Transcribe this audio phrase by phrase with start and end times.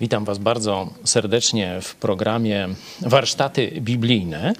[0.00, 2.68] Witam Was bardzo serdecznie w programie
[3.00, 4.52] Warsztaty Biblijne.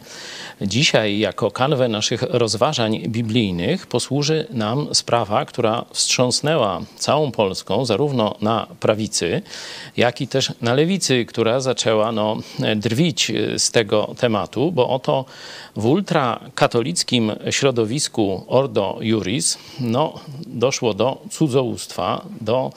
[0.61, 8.67] Dzisiaj, jako kanwę naszych rozważań biblijnych, posłuży nam sprawa, która wstrząsnęła całą Polską, zarówno na
[8.81, 9.43] prawicy,
[9.97, 12.37] jak i też na lewicy, która zaczęła no,
[12.77, 15.25] drwić z tego tematu, bo oto
[15.77, 20.15] w ultrakatolickim środowisku Ordo Juris no,
[20.47, 22.73] doszło do cudzołóstwa, do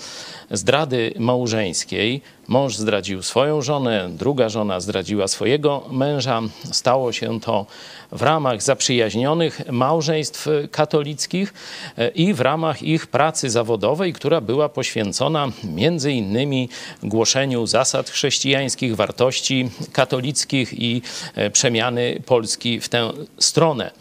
[0.51, 2.21] zdrady małżeńskiej.
[2.47, 6.41] Mąż zdradził swoją żonę, druga żona zdradziła swojego męża.
[6.71, 7.65] Stało się to
[8.11, 11.53] w ramach zaprzyjaźnionych małżeństw katolickich
[11.97, 16.69] e, i w ramach ich pracy zawodowej, która była poświęcona między innymi
[17.03, 21.01] głoszeniu zasad chrześcijańskich, wartości katolickich i
[21.35, 23.91] e, przemiany Polski w tę stronę.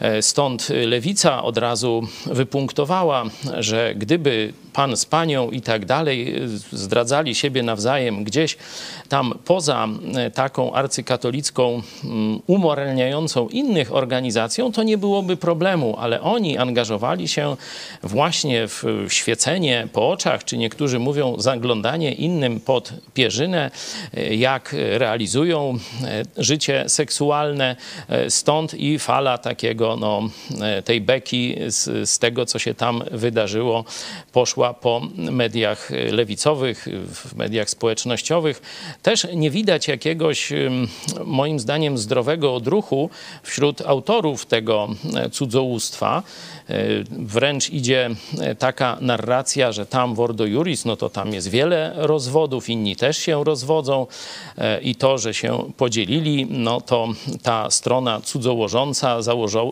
[0.00, 3.24] E, stąd lewica od razu wypunktowała,
[3.58, 6.34] że gdyby pan z panią i tak dalej
[6.72, 8.56] zdradzali siebie nawzajem gdzieś
[9.08, 9.88] tam poza
[10.34, 17.56] taką arcykatolicką, mm, umoralniającą innych organizacją, to nie byłoby problemu, ale oni angażowali się
[18.02, 23.70] właśnie w świecenie po oczach, czy niektórzy mówią zaglądanie innym pod pierzynę,
[24.30, 25.78] jak realizują
[26.36, 27.76] życie seksualne.
[28.28, 30.22] Stąd i fala takiego, no,
[30.84, 33.84] tej beki z, z tego, co się tam wydarzyło,
[34.32, 35.69] poszła po mediach
[36.12, 38.62] lewicowych, w mediach społecznościowych.
[39.02, 40.52] Też nie widać jakiegoś,
[41.24, 43.10] moim zdaniem, zdrowego odruchu
[43.42, 46.22] wśród autorów tego e, cudzołóstwa.
[46.68, 46.74] E,
[47.10, 51.92] wręcz idzie e, taka narracja, że tam w Ordo Juris, no to tam jest wiele
[51.96, 54.06] rozwodów, inni też się rozwodzą
[54.82, 57.08] i to, że się podzielili, no to
[57.42, 59.18] ta strona cudzołożąca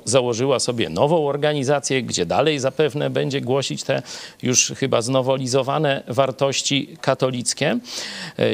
[0.04, 4.02] założyła sobie nową organizację, gdzie dalej zapewne będzie głosić te
[4.42, 5.02] już chyba
[5.88, 7.78] znowolizowane wartości katolickie.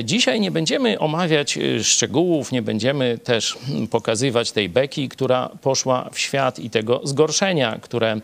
[0.04, 3.58] Dzisiaj nie będziemy omawiać szczegółów, nie będziemy też
[3.90, 8.20] pokazywać tej beki, która poszła w świat i tego zgorszenia, które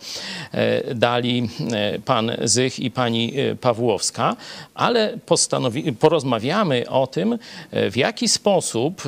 [0.53, 4.37] e, dali e, pan Zych i pani e, Pawłowska,
[4.75, 5.19] ale
[5.99, 7.39] porozmawiamy o tym,
[7.73, 9.03] w jaki sposób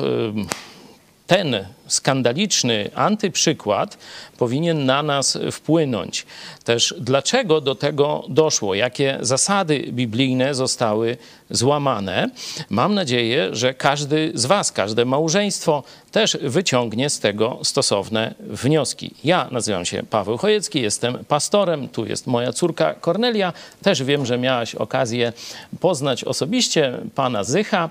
[1.27, 3.97] ten skandaliczny antyprzykład
[4.37, 6.25] powinien na nas wpłynąć.
[6.63, 11.17] Też dlaczego do tego doszło, jakie zasady biblijne zostały
[11.49, 12.29] złamane.
[12.69, 19.13] Mam nadzieję, że każdy z Was, każde małżeństwo też wyciągnie z tego stosowne wnioski.
[19.23, 23.53] Ja nazywam się Paweł Chojecki, jestem pastorem, tu jest moja córka Kornelia.
[23.81, 25.33] Też wiem, że miałaś okazję
[25.79, 27.89] poznać osobiście pana Zycha,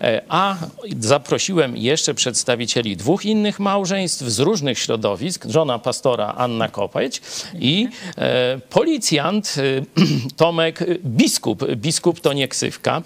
[0.00, 0.56] e, a
[1.00, 7.22] zaprosiłem jeszcze przedstawicieli dwóch innych małżeństw z różnych środowisk, żona pastora Anna Kopeć
[7.58, 7.88] i
[8.18, 9.62] e, policjant e,
[10.36, 11.64] Tomek Biskup.
[11.76, 13.02] Biskup to nie ksywka,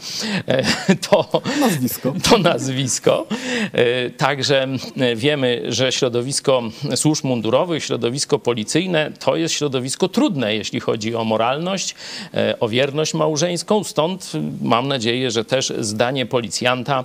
[0.46, 0.64] e,
[1.10, 2.14] to nazwisko.
[2.30, 3.26] To nazwisko.
[3.72, 6.62] E, także e, wiemy, że środowisko
[6.94, 11.94] służb mundurowych, środowisko policyjne to jest środowisko trudne, jeśli chodzi o moralność,
[12.34, 13.84] e, o wierność małżeńską.
[13.84, 14.32] Stąd
[14.62, 17.04] mam nadzieję, że też zdanie policjanta,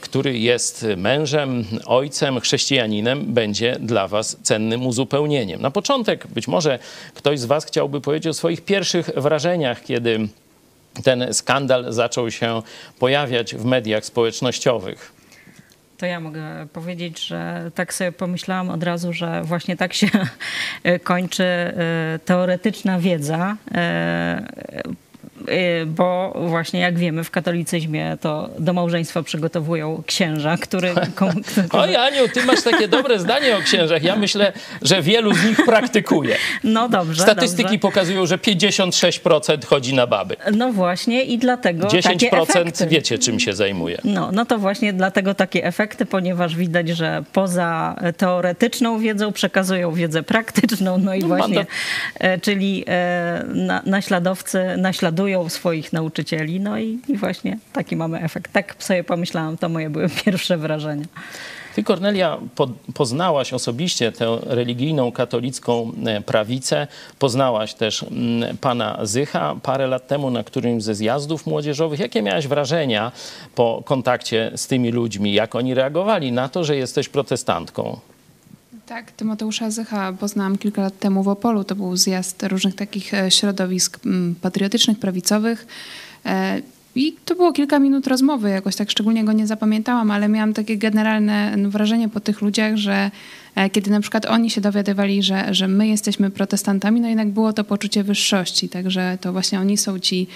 [0.00, 5.62] który jest mężem, ojcem, chrześcijaninem będzie dla Was cennym uzupełnieniem.
[5.62, 6.78] Na początek być może
[7.14, 10.28] ktoś z Was chciałby powiedzieć o swoich pierwszych wrażeniach, kiedy
[11.04, 12.62] ten skandal zaczął się
[12.98, 15.12] pojawiać w mediach społecznościowych.
[15.98, 20.08] To ja mogę powiedzieć, że tak sobie pomyślałam od razu, że właśnie tak się
[21.04, 24.82] kończy e, teoretyczna wiedza e,
[25.86, 30.94] bo właśnie jak wiemy w katolicyzmie to do małżeństwa przygotowują księża, który...
[31.72, 34.02] Oj Aniu, ty masz takie dobre zdanie o księżach.
[34.02, 34.52] Ja myślę,
[34.82, 36.36] że wielu z nich praktykuje.
[36.64, 37.22] No dobrze.
[37.22, 37.78] Statystyki dobrze.
[37.78, 40.36] pokazują, że 56% chodzi na baby.
[40.52, 43.98] No właśnie i dlatego 10% wiecie czym się zajmuje.
[44.04, 50.22] No, no to właśnie dlatego takie efekty, ponieważ widać, że poza teoretyczną wiedzą przekazują wiedzę
[50.22, 51.66] praktyczną, no i no, właśnie,
[52.14, 56.60] e, czyli e, na, naśladowcy naśladują swoich nauczycieli.
[56.60, 58.52] No i, i właśnie taki mamy efekt.
[58.52, 61.04] Tak sobie pomyślałam, to moje były pierwsze wrażenia.
[61.74, 66.86] Ty, Kornelia, po, poznałaś osobiście tę religijną, katolicką e, prawicę.
[67.18, 68.04] Poznałaś też
[68.60, 72.00] pana Zycha parę lat temu na którymś ze zjazdów młodzieżowych.
[72.00, 73.12] Jakie miałaś wrażenia
[73.54, 75.32] po kontakcie z tymi ludźmi?
[75.32, 78.00] Jak oni reagowali na to, że jesteś protestantką?
[78.90, 81.64] Tak, Tymoteusza Zycha poznałam kilka lat temu w Opolu.
[81.64, 84.00] To był zjazd różnych takich e, środowisk
[84.40, 85.66] patriotycznych, prawicowych.
[86.94, 90.76] I to było kilka minut rozmowy, jakoś tak szczególnie go nie zapamiętałam, ale miałam takie
[90.76, 93.10] generalne wrażenie po tych ludziach, że
[93.54, 97.52] e, kiedy na przykład oni się dowiadywali, że, że my jesteśmy protestantami, no jednak było
[97.52, 100.26] to poczucie wyższości, także to właśnie oni są ci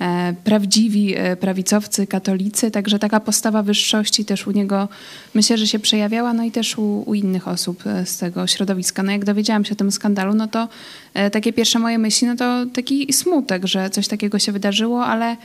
[0.00, 4.88] e, prawdziwi e, prawicowcy, katolicy, także taka postawa wyższości też u niego
[5.34, 9.02] myślę, że się przejawiała, no i też u, u innych osób z tego środowiska.
[9.02, 10.68] No jak dowiedziałam się o tym skandalu, no to
[11.32, 15.36] takie pierwsze moje myśli, no to taki smutek, że coś takiego się wydarzyło, ale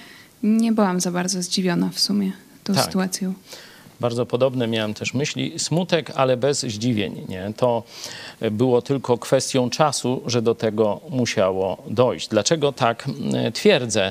[0.43, 2.31] nie byłam za bardzo zdziwiona w sumie
[2.63, 2.85] tą Tak.
[2.85, 3.33] sytuacją.
[3.99, 5.53] Bardzo podobne miałem też myśli.
[5.59, 7.25] Smutek, ale bez zdziwień.
[7.29, 7.53] Nie?
[7.57, 7.83] To
[8.51, 12.27] było tylko kwestią czasu, że do tego musiało dojść.
[12.27, 13.05] Dlaczego tak
[13.53, 14.05] twierdzę?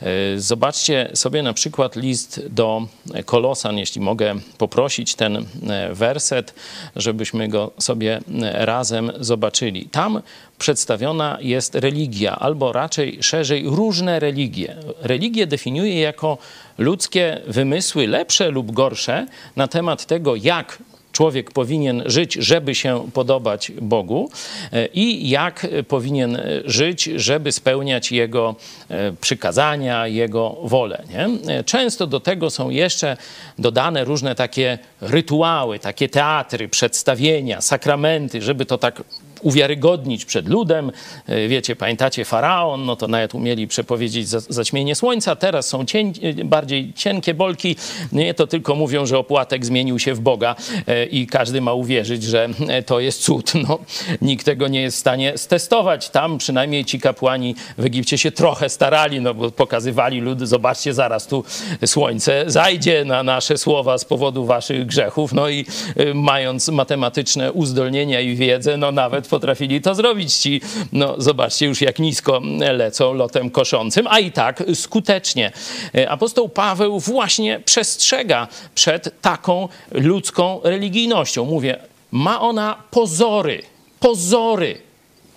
[0.00, 0.08] E,
[0.40, 2.86] Zobaczcie sobie na przykład list do
[3.24, 6.54] Kolosan, jeśli mogę poprosić ten e, werset,
[6.96, 8.20] żebyśmy go sobie
[8.52, 9.88] razem zobaczyli.
[9.88, 10.22] Tam
[10.58, 14.76] przedstawiona jest religia, albo raczej szerzej różne religie.
[15.02, 16.38] Religię definiuje jako
[16.78, 20.78] ludzkie wymysły, lepsze lub gorsze, na temat tego, jak
[21.14, 24.30] człowiek powinien żyć, żeby się podobać Bogu
[24.72, 28.54] e, i jak powinien żyć, żeby spełniać Jego
[28.88, 31.02] e, przykazania, Jego wolę.
[31.10, 31.54] Nie?
[31.54, 33.16] E, Często do tego są jeszcze
[33.58, 39.02] dodane różne takie rytuały, takie teatry, przedstawienia, sakramenty, żeby to tak
[39.44, 40.92] uwiarygodnić przed ludem.
[41.26, 45.36] E, Wiecie, pamiętacie faraon, no to nawet umieli przepowiedzieć za- zaćmienie słońca.
[45.36, 47.76] Teraz są cień, e, bardziej cienkie bolki.
[48.12, 50.56] Nie, to tylko mówią, że opłatek zmienił się w Boga
[50.86, 52.48] e, i każdy ma uwierzyć, że
[52.86, 53.52] to jest cud.
[53.68, 53.78] No,
[54.22, 56.10] nikt tego nie jest w stanie stestować.
[56.10, 61.26] Tam przynajmniej ci kapłani w Egipcie się trochę starali, no bo pokazywali ludy, zobaczcie, zaraz
[61.26, 61.44] tu
[61.86, 65.32] słońce zajdzie na nasze słowa z powodu waszych grzechów.
[65.32, 65.66] No i
[66.14, 70.60] mając matematyczne uzdolnienia i wiedzę, no nawet potrafili to zrobić ci.
[70.92, 72.40] No zobaczcie już jak nisko
[72.72, 75.52] lecą lotem koszącym, a i tak skutecznie.
[75.96, 81.44] Y, Apostoł Paweł właśnie przestrzega przed taką ludzką religijnością.
[81.44, 81.78] Mówię,
[82.10, 83.62] ma ona pozory,
[84.00, 84.78] pozory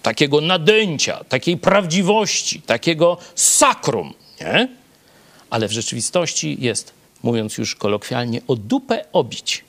[0.02, 4.68] takiego nadęcia, takiej prawdziwości, takiego sakrum, nie?
[5.50, 9.64] Ale w rzeczywistości jest, mówiąc już kolokwialnie, o dupę obić,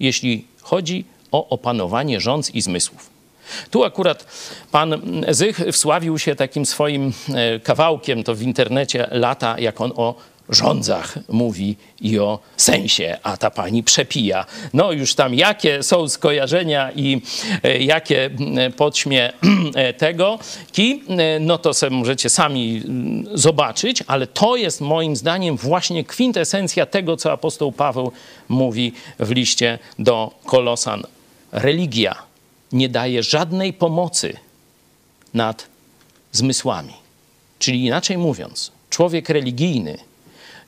[0.00, 3.19] jeśli chodzi o opanowanie rządz i zmysłów.
[3.70, 4.26] Tu akurat
[4.70, 10.14] pan Zych wsławił się takim swoim e, kawałkiem, to w internecie lata, jak on o
[10.50, 14.46] rządzach mówi i o sensie, a ta pani przepija.
[14.72, 17.22] No już tam jakie są skojarzenia i
[17.62, 18.30] e, jakie
[18.76, 19.32] podśmie
[19.74, 20.38] e, tego
[20.72, 21.02] ki,
[21.40, 22.82] no to sobie możecie sami
[23.34, 28.12] zobaczyć, ale to jest moim zdaniem właśnie kwintesencja tego, co apostoł Paweł
[28.48, 31.02] mówi w liście do Kolosan.
[31.52, 32.29] Religia
[32.72, 34.36] nie daje żadnej pomocy
[35.34, 35.66] nad
[36.32, 36.92] zmysłami.
[37.58, 39.98] Czyli inaczej mówiąc, człowiek religijny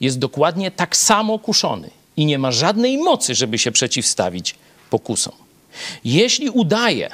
[0.01, 4.55] jest dokładnie tak samo kuszony i nie ma żadnej mocy, żeby się przeciwstawić
[4.91, 5.35] pokusom.
[6.05, 7.11] Jeśli udaje,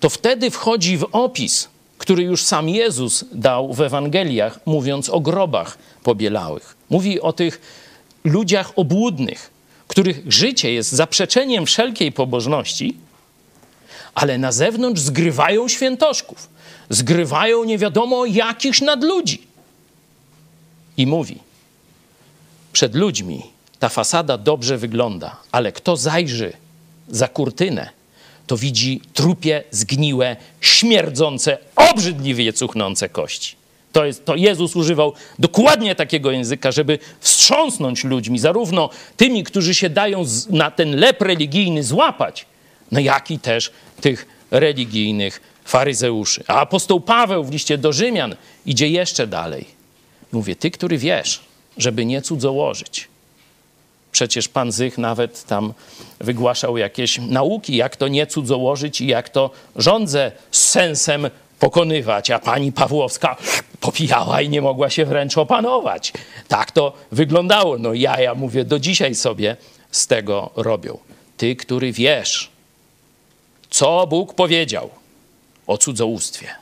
[0.00, 1.68] to wtedy wchodzi w opis,
[1.98, 6.76] który już sam Jezus dał w Ewangeliach, mówiąc o grobach pobielałych.
[6.90, 7.60] Mówi o tych
[8.24, 9.50] ludziach obłudnych,
[9.88, 12.96] których życie jest zaprzeczeniem wszelkiej pobożności,
[14.14, 16.48] ale na zewnątrz zgrywają świętoszków,
[16.90, 19.42] zgrywają nie wiadomo jakichś nadludzi.
[20.96, 21.38] I mówi,
[22.72, 23.42] przed ludźmi
[23.78, 26.52] ta fasada dobrze wygląda, ale kto zajrzy
[27.08, 27.90] za kurtynę,
[28.46, 33.56] to widzi trupie, zgniłe, śmierdzące, obrzydliwie cuchnące kości.
[33.92, 39.90] To, jest, to Jezus używał dokładnie takiego języka, żeby wstrząsnąć ludźmi, zarówno tymi, którzy się
[39.90, 42.46] dają na ten lep religijny złapać,
[42.92, 43.70] no jak i też
[44.00, 46.44] tych religijnych faryzeuszy.
[46.46, 49.64] A apostoł Paweł w liście do Rzymian idzie jeszcze dalej.
[50.32, 51.40] Mówię, ty, który wiesz,
[51.76, 53.08] żeby nie cudzołożyć.
[54.12, 55.74] Przecież pan Zych nawet tam
[56.20, 62.38] wygłaszał jakieś nauki, jak to nie cudzołożyć i jak to rządzę z sensem pokonywać, a
[62.38, 63.36] pani Pawłowska
[63.80, 66.12] popijała i nie mogła się wręcz opanować.
[66.48, 67.78] Tak to wyglądało.
[67.78, 69.56] No ja, ja mówię, do dzisiaj sobie
[69.90, 70.98] z tego robią.
[71.36, 72.49] Ty, który wiesz,
[73.70, 74.90] co Bóg powiedział
[75.66, 76.54] o cudzołóstwie,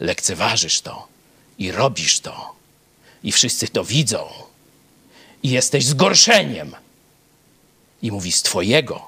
[0.00, 1.08] lekceważysz to
[1.58, 2.56] i robisz to
[3.24, 4.28] i wszyscy to widzą
[5.42, 6.74] i jesteś zgorszeniem.
[8.02, 9.06] I mówi z twojego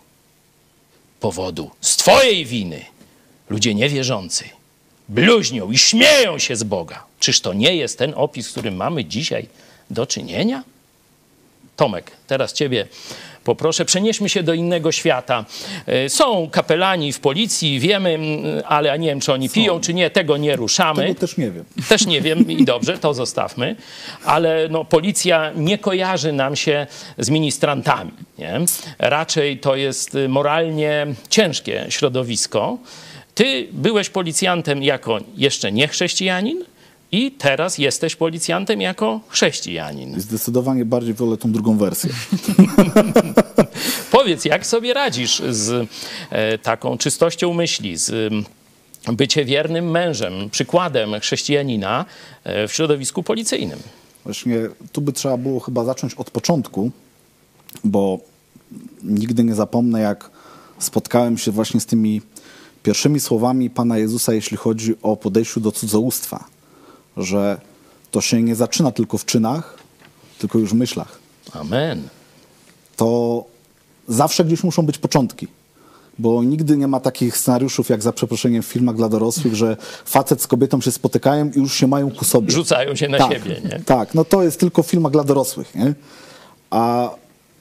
[1.21, 2.85] powodu, z twojej winy
[3.51, 4.45] ludzie niewierzący
[5.09, 7.05] bluźnią i śmieją się z Boga.
[7.21, 9.49] Czyż to nie jest ten opis, z którym mamy dzisiaj
[9.91, 10.65] do czynienia?
[11.77, 12.89] Tomek, teraz ciebie
[13.49, 15.45] poproszę, przenieśmy się do innego świata.
[15.87, 18.19] E, są kapelani w policji, wiemy,
[18.67, 21.03] ale nie wiem, czy oni piją, czy nie, tego nie ruszamy.
[21.03, 21.65] Tego też nie wiem.
[21.89, 23.77] Też nie wiem i dobrze, to zostawmy.
[24.25, 26.87] Ale no, policja nie kojarzy nam się
[27.19, 28.13] z ministrantami.
[28.39, 28.61] Nie?
[28.99, 32.79] Raczej to jest moralnie ciężkie środowisko.
[33.35, 36.65] Ty byłeś policjantem jako jeszcze nie chrześcijanin,
[37.13, 40.21] i teraz jesteś policjantem jako chrześcijanin.
[40.21, 42.11] Zdecydowanie bardziej wolę tą drugą wersję.
[44.11, 45.89] Powiedz, jak sobie radzisz z
[46.31, 48.35] e, taką czystością myśli, z
[49.13, 52.05] bycie wiernym mężem, przykładem chrześcijanina
[52.45, 53.79] e, w środowisku policyjnym?
[54.25, 54.57] Właśnie
[54.93, 56.91] tu by trzeba było chyba zacząć od początku,
[57.85, 58.19] bo
[59.03, 60.31] nigdy nie zapomnę, jak
[60.79, 62.23] spotkałem się właśnie z tymi
[62.83, 66.58] pierwszymi słowami Pana Jezusa, jeśli chodzi o podejściu do cudzołóstwa
[67.19, 67.61] że
[68.11, 69.79] to się nie zaczyna tylko w czynach,
[70.39, 71.19] tylko już w myślach.
[71.53, 72.09] Amen.
[72.97, 73.45] To
[74.09, 75.49] zawsze gdzieś muszą być początki.
[76.19, 80.43] Bo nigdy nie ma takich scenariuszów, jak za przeproszeniem w filmach dla dorosłych, że facet
[80.43, 82.51] z kobietą się spotykają i już się mają ku sobie.
[82.51, 83.81] Rzucają się na tak, siebie, nie?
[83.81, 85.95] Tak, no to jest tylko w filmach dla dorosłych, nie?
[86.71, 87.11] A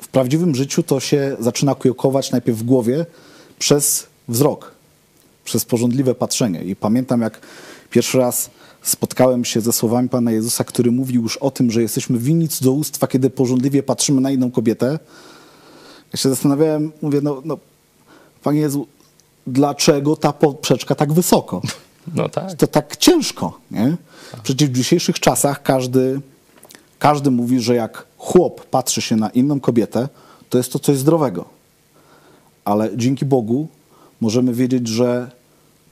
[0.01, 3.05] w prawdziwym życiu to się zaczyna kiełkować najpierw w głowie
[3.59, 4.71] przez wzrok,
[5.45, 6.63] przez porządliwe patrzenie.
[6.63, 7.39] I pamiętam, jak
[7.89, 8.49] pierwszy raz
[8.81, 13.07] spotkałem się ze słowami Pana Jezusa, który mówił już o tym, że jesteśmy winni cudzołóstwa,
[13.07, 14.99] kiedy porządliwie patrzymy na inną kobietę.
[16.13, 17.57] Ja się zastanawiałem, mówię, no, no
[18.43, 18.87] Panie Jezu,
[19.47, 21.61] dlaczego ta poprzeczka tak wysoko?
[22.15, 22.53] No tak.
[22.53, 23.97] To tak ciężko, nie?
[24.43, 26.21] Przecież w dzisiejszych czasach każdy,
[26.99, 30.09] każdy mówi, że jak chłop patrzy się na inną kobietę,
[30.49, 31.45] to jest to coś zdrowego.
[32.65, 33.67] Ale dzięki Bogu
[34.21, 35.31] możemy wiedzieć, że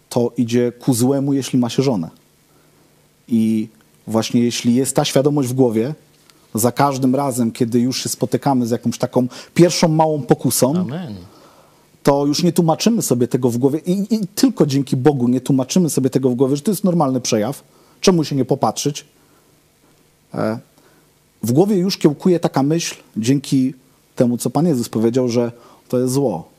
[0.09, 2.09] to idzie ku złemu, jeśli ma się żonę.
[3.27, 3.67] I
[4.07, 5.93] właśnie jeśli jest ta świadomość w głowie,
[6.55, 11.15] za każdym razem, kiedy już się spotykamy z jakąś taką pierwszą małą pokusą, Amen.
[12.03, 15.89] to już nie tłumaczymy sobie tego w głowie i, i, tylko dzięki Bogu nie tłumaczymy
[15.89, 17.63] sobie tego w głowie, że to jest normalny przejaw.
[18.01, 19.05] Czemu się nie popatrzeć?
[20.33, 20.59] E,
[21.43, 23.73] w głowie już kiełkuje taka myśl, dzięki
[24.15, 25.51] temu, co Pan Jezus powiedział, że
[25.89, 26.49] to jest zło,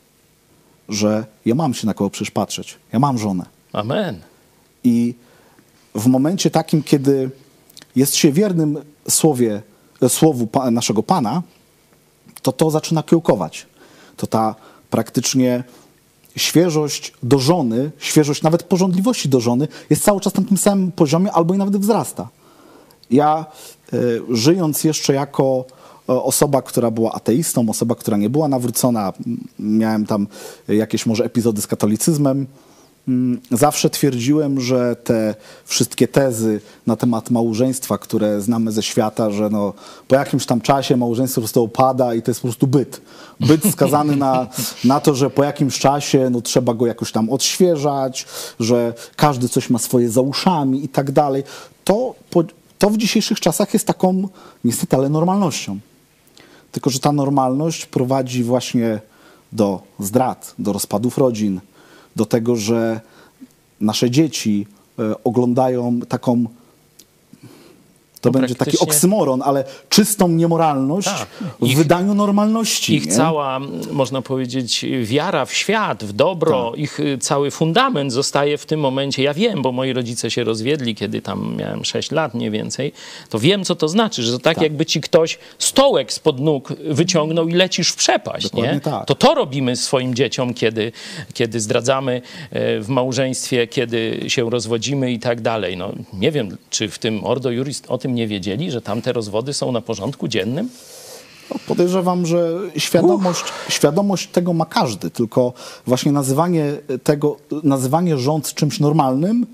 [0.89, 3.47] że ja mam się na kogo przecież patrzeć, ja mam żonę.
[3.73, 4.21] Amen.
[4.85, 5.15] I
[5.97, 7.31] w momencie takim, kiedy
[7.97, 9.63] jest się wiernym słowie,
[10.09, 11.43] słowu naszego Pana,
[12.43, 13.67] to to zaczyna kiełkować.
[14.17, 14.55] To ta
[14.91, 15.65] praktycznie
[16.37, 21.33] świeżość do żony, świeżość nawet porządliwości do żony jest cały czas na tym samym poziomie
[21.33, 22.29] albo i nawet wzrasta.
[23.11, 23.47] Ja
[23.95, 25.65] y, żyjąc jeszcze jako
[26.09, 29.13] e, osoba, która była ateistą, osoba, która nie była nawrócona,
[29.59, 30.27] miałem tam
[30.69, 32.47] jakieś może epizody z katolicyzmem,
[33.51, 35.35] zawsze twierdziłem, że te
[35.65, 39.73] wszystkie tezy na temat małżeństwa, które znamy ze świata, że no,
[40.09, 43.01] po jakimś tam czasie małżeństwo po prostu opada i to jest po prostu byt.
[43.41, 44.47] Byt skazany na,
[44.85, 48.27] na to, że po jakimś czasie no, trzeba go jakoś tam odświeżać,
[48.61, 51.45] że każdy coś ma swoje za uszami i tak dalej.
[51.85, 52.15] To,
[52.79, 54.29] to w dzisiejszych czasach jest taką
[54.65, 55.79] niestety, ale normalnością.
[56.73, 59.01] Tylko, że ta normalność prowadzi właśnie
[59.53, 61.61] do zdrad, do rozpadów rodzin,
[62.17, 63.01] do tego, że
[63.81, 64.67] nasze dzieci
[64.99, 66.45] e, oglądają taką
[68.27, 71.27] to no będzie taki oksymoron, ale czystą niemoralność tak.
[71.61, 72.95] w ich, wydaniu normalności.
[72.95, 73.13] Ich nie?
[73.13, 73.61] cała,
[73.93, 76.81] można powiedzieć, wiara w świat, w dobro, tak.
[76.81, 79.23] ich y, cały fundament zostaje w tym momencie.
[79.23, 82.93] Ja wiem, bo moi rodzice się rozwiedli, kiedy tam miałem 6 lat mniej więcej,
[83.31, 84.63] to wiem, co to znaczy, że to tak, tak.
[84.63, 88.53] jakby ci ktoś stołek spod nóg wyciągnął i lecisz w przepaść.
[88.53, 88.81] nie?
[88.81, 89.07] Tak.
[89.07, 90.93] To to robimy swoim dzieciom, kiedy,
[91.35, 95.77] kiedy zdradzamy e, w małżeństwie, kiedy się rozwodzimy i tak dalej.
[95.77, 99.55] No, nie wiem, czy w tym Ordo Juris o tym nie wiedzieli, że tamte rozwody
[99.55, 100.69] są na porządku dziennym?
[101.51, 105.53] No, podejrzewam, że świadomość, świadomość tego ma każdy, tylko
[105.87, 109.47] właśnie nazywanie tego, nazywanie rząd czymś normalnym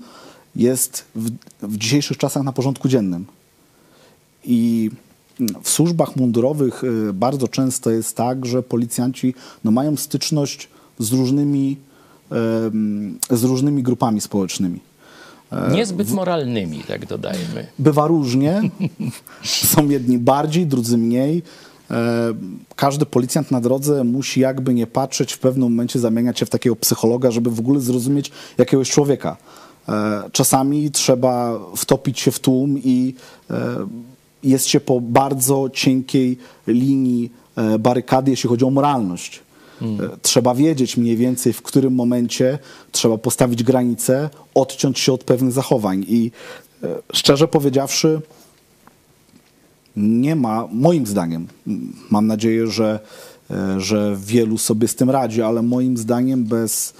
[0.55, 1.29] jest w,
[1.61, 3.25] w dzisiejszych czasach na porządku dziennym.
[4.45, 4.91] I
[5.63, 10.67] w służbach mundurowych y, bardzo często jest tak, że policjanci no, mają styczność
[10.99, 11.77] z różnymi,
[13.29, 14.79] z różnymi grupami społecznymi.
[15.53, 17.67] E, Niezbyt moralnymi, tak dodajmy.
[17.79, 18.61] Bywa różnie.
[19.43, 21.43] Są jedni bardziej, drudzy mniej.
[21.91, 22.33] E,
[22.75, 26.75] każdy policjant na drodze musi jakby nie patrzeć, w pewnym momencie zamieniać się w takiego
[26.75, 29.37] psychologa, żeby w ogóle zrozumieć jakiegoś człowieka.
[29.89, 33.13] E, czasami trzeba wtopić się w tłum i
[34.43, 37.31] jest się po bardzo cienkiej linii
[37.79, 39.41] barykady, jeśli chodzi o moralność.
[39.83, 40.09] Hmm.
[40.21, 42.59] Trzeba wiedzieć mniej więcej, w którym momencie
[42.91, 46.05] trzeba postawić granicę, odciąć się od pewnych zachowań.
[46.07, 46.31] I
[46.83, 48.21] e, szczerze powiedziawszy,
[49.95, 51.47] nie ma, moim zdaniem,
[52.09, 52.99] mam nadzieję, że,
[53.51, 56.93] e, że wielu sobie z tym radzi, ale moim zdaniem bez,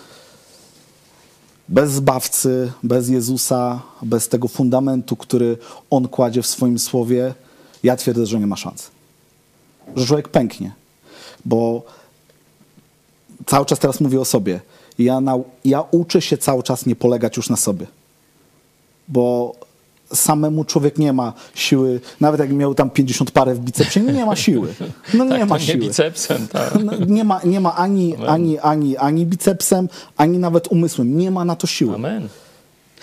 [1.70, 5.58] bez zbawcy, bez Jezusa, bez tego fundamentu, który
[5.90, 7.34] On kładzie w swoim słowie,
[7.84, 8.92] ja twierdzę, że nie ma szans.
[9.96, 10.72] Że człowiek pęknie.
[11.46, 11.84] Bo
[13.46, 14.60] cały czas teraz mówię o sobie.
[15.00, 17.86] Ja, na, ja uczę się cały czas nie polegać już na sobie.
[19.08, 19.56] Bo
[20.14, 24.36] samemu człowiek nie ma siły, nawet jak miał tam 50 parę w bicepsie, nie ma
[24.36, 24.74] siły.
[25.14, 25.78] No tak, nie ma nie siły.
[25.78, 26.84] bicepsem, tak.
[26.84, 31.18] No, nie, ma, nie ma ani, ani, ani, ani bicepsem, ani nawet umysłem.
[31.18, 31.96] Nie ma na to siły.
[31.96, 32.30] Amen.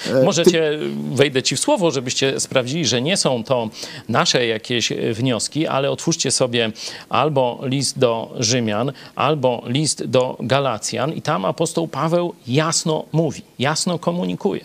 [0.09, 0.79] E, Możecie,
[1.13, 3.69] wejdę ci w słowo, żebyście sprawdzili, że nie są to
[4.09, 6.73] nasze jakieś wnioski, ale otwórzcie sobie
[7.09, 13.99] albo list do Rzymian, albo list do Galacjan i tam apostoł Paweł jasno mówi, jasno
[13.99, 14.65] komunikuje.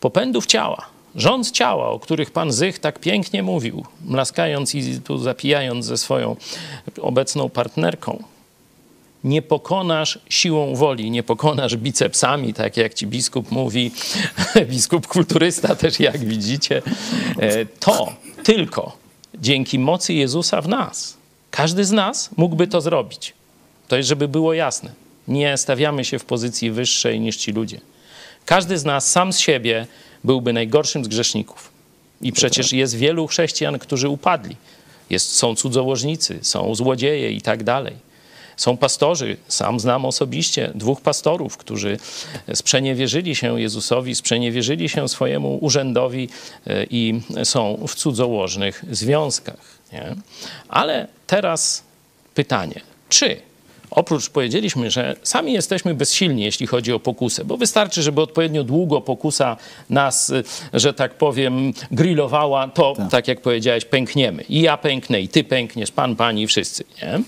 [0.00, 5.84] Popędów ciała, rząd ciała, o których pan Zych tak pięknie mówił, mlaskając i tu zapijając
[5.84, 6.36] ze swoją
[7.00, 8.22] obecną partnerką,
[9.24, 13.90] nie pokonasz siłą woli, nie pokonasz bicepsami, tak jak ci biskup mówi,
[14.70, 16.82] biskup kulturysta też, jak widzicie,
[17.38, 18.12] e, to
[18.44, 18.96] tylko
[19.34, 21.16] dzięki mocy Jezusa w nas.
[21.50, 23.32] Każdy z nas mógłby to zrobić.
[23.88, 24.92] To jest, żeby było jasne.
[25.28, 27.80] Nie stawiamy się w pozycji wyższej niż ci ludzie.
[28.44, 29.86] Każdy z nas sam z siebie
[30.24, 31.70] byłby najgorszym z grzeszników.
[32.20, 34.56] I przecież jest wielu chrześcijan, którzy upadli.
[35.10, 38.07] Jest, są cudzołożnicy, są złodzieje i tak dalej.
[38.58, 41.98] Są pastorzy, sam znam osobiście dwóch pastorów, którzy
[42.54, 46.28] sprzeniewierzyli się Jezusowi, sprzeniewierzyli się swojemu urzędowi
[46.66, 49.78] e, i są w cudzołożnych związkach.
[49.92, 50.14] Nie?
[50.68, 51.82] Ale teraz
[52.34, 53.48] pytanie, czy
[53.90, 59.00] Oprócz powiedzieliśmy, że sami jesteśmy bezsilni, jeśli chodzi o pokusę, bo wystarczy, żeby odpowiednio długo
[59.00, 59.56] pokusa
[59.90, 64.42] nas, y, że tak powiem, grillowała, to tak, tak jak powiedziałeś, pękniemy.
[64.48, 66.84] I ja pęknę, i ty pękniesz, pan, pani, wszyscy.
[67.02, 67.20] Nie?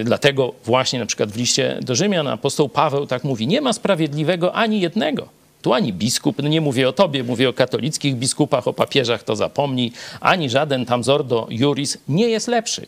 [0.00, 3.72] Y, dlatego właśnie na przykład w liście do Rzymian apostoł Paweł tak mówi, nie ma
[3.72, 5.28] sprawiedliwego ani jednego.
[5.62, 9.36] Tu ani biskup, no nie mówię o tobie, mówię o katolickich biskupach, o papieżach, to
[9.36, 12.86] zapomnij, ani żaden tam zordo juris nie jest lepszy.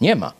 [0.00, 0.32] Nie ma.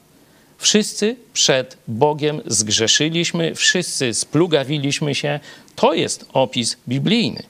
[0.59, 5.41] Wszyscy przed Bogiem zgrzeszyliśmy, wszyscy splugawiliśmy się.
[5.77, 7.43] To jest opis biblijny.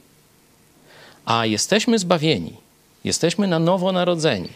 [1.25, 2.53] A jesteśmy zbawieni,
[3.05, 4.49] jesteśmy na nowo narodzeni,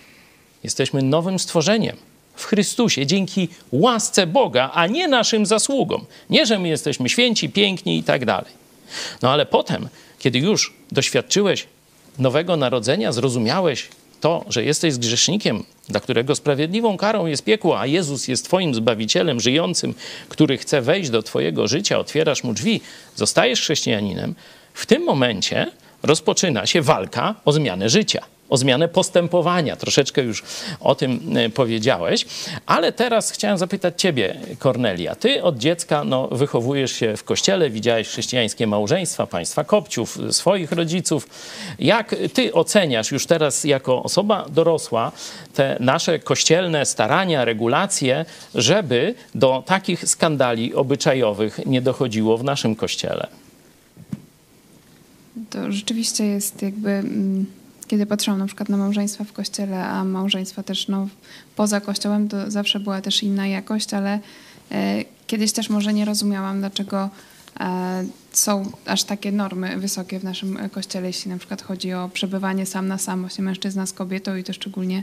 [0.64, 1.96] jesteśmy nowym stworzeniem
[2.38, 6.04] w Chrystusie dzięki łasce Boga, a nie naszym zasługom.
[6.30, 8.52] Nie, że my jesteśmy święci, piękni i tak dalej.
[9.22, 11.66] No ale potem, kiedy już doświadczyłeś
[12.18, 13.88] nowego narodzenia, zrozumiałeś,
[14.20, 19.40] to, że jesteś grzesznikiem, dla którego sprawiedliwą karą jest piekło, a Jezus jest Twoim zbawicielem
[19.40, 19.94] żyjącym,
[20.28, 22.80] który chce wejść do Twojego życia, otwierasz mu drzwi,
[23.16, 24.34] zostajesz chrześcijaninem,
[24.74, 25.66] w tym momencie
[26.02, 29.76] rozpoczyna się walka o zmianę życia o zmianę postępowania.
[29.76, 30.42] Troszeczkę już
[30.80, 32.26] o tym e, powiedziałeś,
[32.66, 35.14] ale teraz chciałem zapytać ciebie, Kornelia.
[35.14, 41.28] Ty od dziecka no, wychowujesz się w kościele, widziałeś chrześcijańskie małżeństwa, państwa kopciów, swoich rodziców.
[41.78, 45.12] Jak ty oceniasz już teraz jako osoba dorosła
[45.54, 53.26] te nasze kościelne starania, regulacje, żeby do takich skandali obyczajowych nie dochodziło w naszym kościele?
[55.50, 57.46] To rzeczywiście jest jakby mm,
[57.88, 61.08] kiedy patrzyłam na przykład na małżeństwa w kościele, a małżeństwa też no,
[61.56, 64.20] poza kościołem, to zawsze była też inna jakość, ale
[64.70, 67.10] e, kiedyś też może nie rozumiałam, dlaczego
[67.60, 72.66] e, są aż takie normy wysokie w naszym kościele, jeśli na przykład chodzi o przebywanie
[72.66, 75.02] sam na sam, właśnie mężczyzna z kobietą i to szczególnie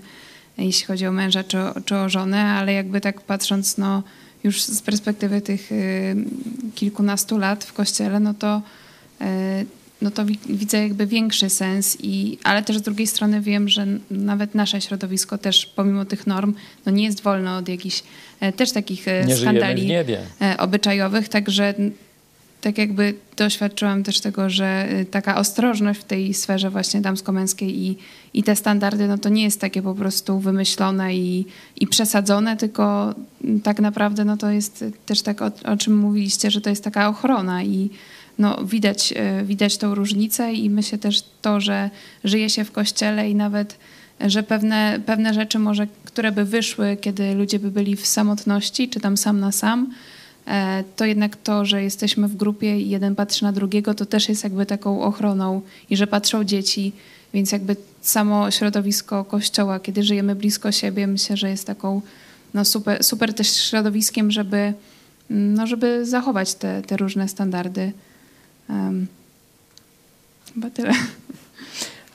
[0.58, 4.04] jeśli chodzi o męża czy, czy o żonę, ale jakby tak patrząc no,
[4.44, 6.16] już z perspektywy tych y,
[6.76, 8.62] kilkunastu lat w kościele, no to
[9.22, 9.26] y,
[10.02, 14.56] no to widzę jakby większy sens, i, ale też z drugiej strony wiem, że nawet
[14.56, 16.54] nasze środowisko też pomimo tych norm
[16.86, 18.04] no nie jest wolne od jakichś
[18.40, 19.92] e, też takich e, nie skandali
[20.42, 21.74] e, obyczajowych, także
[22.62, 27.98] tak jakby doświadczyłam też tego, że taka ostrożność w tej sferze właśnie damsko-męskiej i,
[28.34, 33.16] i te standardy, no to nie jest takie po prostu wymyślone i, i przesadzone, tylko
[33.64, 37.10] tak naprawdę no to jest też tak, o, o czym mówiliście, że to jest taka
[37.10, 37.90] ochrona i
[38.40, 41.90] no, widać, e, widać tą różnicę i myślę też to, że
[42.24, 43.78] żyje się w kościele i nawet,
[44.22, 49.00] że pewne, pewne rzeczy może, które by wyszły, kiedy ludzie by byli w samotności, czy
[49.00, 49.94] tam sam na sam,
[50.48, 54.30] e, to jednak to, że jesteśmy w grupie i jeden patrzy na drugiego, to też
[54.30, 56.92] jest jakby taką ochroną i że patrzą dzieci,
[57.34, 62.02] więc jakby samo środowisko kościoła, kiedy żyjemy blisko siebie, myślę, że jest taką
[62.54, 64.74] no super, super też środowiskiem, żeby,
[65.30, 67.92] no żeby zachować te, te różne standardy.
[68.70, 69.08] Um,
[70.54, 70.94] chyba tyle.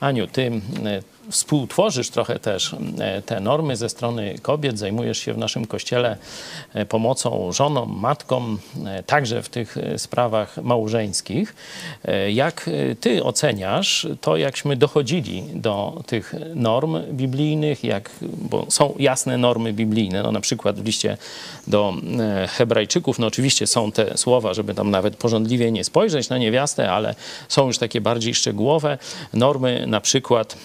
[0.01, 5.39] Aniu, ty e, współtworzysz trochę też e, te normy ze strony kobiet, zajmujesz się w
[5.39, 6.17] naszym kościele
[6.75, 11.55] e, pomocą żonom, matkom, e, także w tych sprawach małżeńskich.
[12.29, 19.73] Jak ty oceniasz to, jakśmy dochodzili do tych norm biblijnych, jak, bo są jasne normy
[19.73, 21.17] biblijne, no na przykład w liście
[21.67, 21.95] do
[22.49, 27.15] Hebrajczyków, no oczywiście są te słowa, żeby tam nawet porządliwie nie spojrzeć na niewiastę, ale
[27.49, 28.99] są już takie bardziej szczegółowe
[29.35, 30.57] normy, na przykład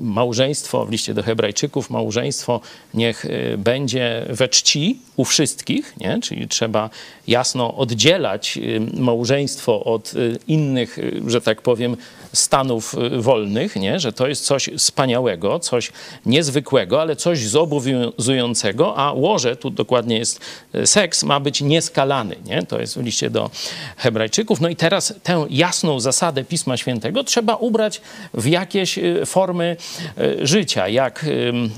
[0.00, 2.60] małżeństwo, w liście do Hebrajczyków, małżeństwo
[2.94, 6.18] niech y, będzie we czci u wszystkich, nie?
[6.22, 6.90] czyli trzeba
[7.26, 11.96] jasno oddzielać y, małżeństwo od y, innych, że tak powiem,
[12.36, 14.00] stanów wolnych, nie?
[14.00, 15.92] że to jest coś wspaniałego, coś
[16.26, 20.40] niezwykłego, ale coś zobowiązującego, a łoże, tu dokładnie jest
[20.84, 22.36] seks, ma być nieskalany.
[22.44, 22.62] Nie?
[22.62, 23.50] To jest w liście do
[23.96, 24.60] Hebrajczyków.
[24.60, 28.00] No i teraz tę jasną zasadę Pisma Świętego trzeba ubrać
[28.34, 29.76] w jakieś formy
[30.18, 30.88] E, życia.
[30.88, 31.26] Jak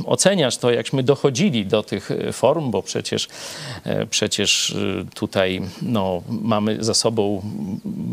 [0.07, 3.29] oceniasz to, jakśmy dochodzili do tych form, bo przecież,
[4.11, 4.77] przecież
[5.14, 7.42] tutaj no, mamy za sobą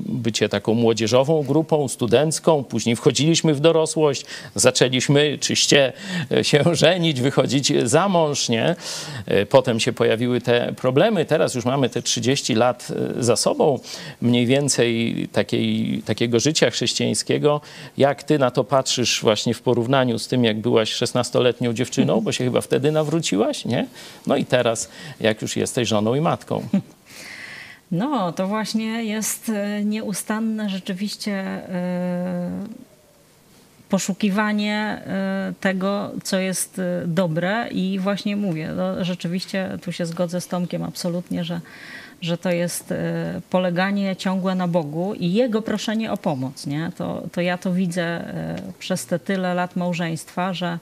[0.05, 2.34] bycie taką młodzieżową grupą, studencką,
[2.69, 5.93] później wchodziliśmy w dorosłość, zaczęliśmy czyście
[6.41, 8.75] się żenić, wychodzić za mąż, nie?
[9.49, 12.87] Potem się pojawiły te problemy, teraz już mamy te 30 lat
[13.19, 13.79] za sobą,
[14.21, 17.61] mniej więcej takiej, takiego życia chrześcijańskiego.
[17.97, 22.31] Jak ty na to patrzysz właśnie w porównaniu z tym, jak byłaś 16-letnią dziewczyną, bo
[22.31, 23.87] się chyba wtedy nawróciłaś, nie?
[24.27, 26.63] No i teraz, jak już jesteś żoną i matką.
[27.91, 32.51] No, to właśnie jest e, nieustanne rzeczywiście e,
[33.89, 40.47] poszukiwanie e, tego, co jest dobre i właśnie mówię, no, rzeczywiście tu się zgodzę z
[40.47, 41.61] Tomkiem absolutnie, że
[42.21, 42.93] że to jest
[43.49, 46.67] poleganie ciągłe na Bogu i Jego proszenie o pomoc.
[46.67, 46.91] Nie?
[46.97, 48.33] To, to ja to widzę
[48.79, 50.79] przez te tyle lat małżeństwa, że,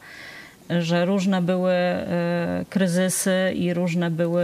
[0.79, 4.43] że różne były e, kryzysy i różne były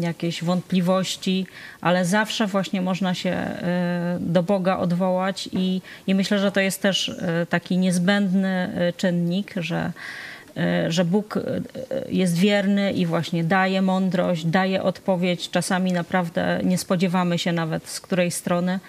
[0.00, 1.46] jakieś wątpliwości,
[1.80, 3.36] ale zawsze właśnie można się
[4.20, 7.12] do Boga odwołać i, i myślę, że to jest też
[7.48, 9.92] taki niezbędny czynnik, że
[10.56, 11.40] E, że Bóg e,
[12.08, 15.50] jest wierny i właśnie daje mądrość, daje odpowiedź.
[15.50, 18.80] Czasami naprawdę nie spodziewamy się nawet z której strony,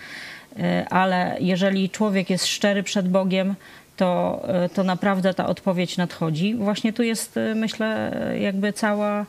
[0.59, 3.55] e, ale jeżeli człowiek jest szczery przed Bogiem,
[3.97, 4.41] to,
[4.73, 6.56] to naprawdę ta odpowiedź nadchodzi.
[6.56, 9.25] Właśnie tu jest, myślę, jakby cała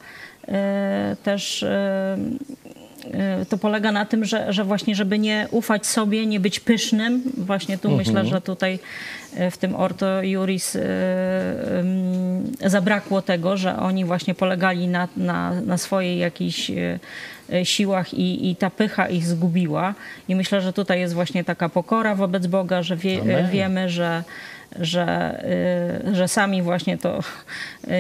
[1.23, 1.65] też
[3.49, 7.23] to polega na tym, że, że właśnie, żeby nie ufać sobie, nie być pysznym.
[7.37, 8.07] Właśnie tu mhm.
[8.07, 8.79] myślę, że tutaj
[9.37, 10.83] E, w tym Orto Juris e,
[12.67, 16.99] zabrakło tego, że oni właśnie polegali na, na, na swojej jakiejś e,
[17.65, 19.95] siłach i, i ta pycha ich zgubiła.
[20.29, 24.25] I myślę, że tutaj jest właśnie taka pokora wobec Boga, że wie, wiemy, że,
[24.81, 25.45] że,
[26.13, 27.21] że sami właśnie to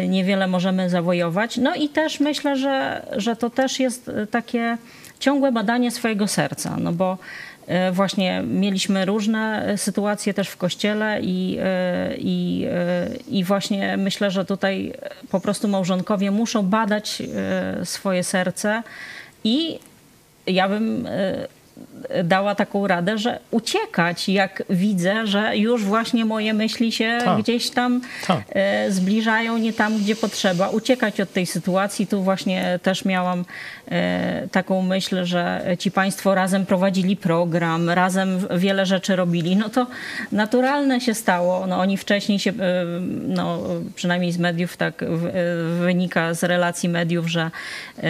[0.08, 1.56] niewiele możemy zawojować.
[1.56, 4.76] No i też myślę, że, że to też jest takie
[5.20, 7.18] ciągłe badanie swojego serca, no bo
[7.66, 14.30] E, właśnie mieliśmy różne sytuacje też w kościele i, e, i, e, i właśnie myślę,
[14.30, 14.92] że tutaj
[15.30, 17.22] po prostu małżonkowie muszą badać
[17.84, 18.82] swoje serce
[19.44, 19.78] i
[20.46, 21.09] ja bym
[22.24, 27.38] dała taką radę, że uciekać, jak widzę, że już właśnie moje myśli się tak.
[27.38, 28.42] gdzieś tam tak.
[28.52, 30.68] E, zbliżają nie tam, gdzie potrzeba.
[30.68, 32.06] Uciekać od tej sytuacji.
[32.06, 33.44] Tu właśnie też miałam
[33.90, 39.56] e, taką myśl, że ci państwo razem prowadzili program, razem wiele rzeczy robili.
[39.56, 39.86] No to
[40.32, 41.66] naturalne się stało.
[41.66, 42.54] No oni wcześniej się, e,
[43.28, 43.58] no
[43.94, 45.04] przynajmniej z mediów tak
[45.80, 47.50] wynika z relacji mediów, że,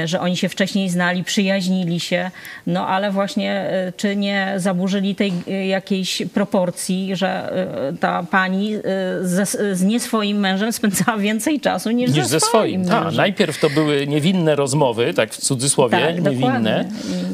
[0.05, 2.31] że oni się wcześniej znali, przyjaźnili się,
[2.67, 8.75] no ale właśnie czy nie zaburzyli tej e, jakiejś proporcji, że e, ta pani
[9.23, 12.85] z, z nie swoim mężem spędzała więcej czasu niż, niż ze, ze swoim.
[12.85, 16.89] Ta, najpierw to były niewinne rozmowy, tak w cudzysłowie, tak, niewinne.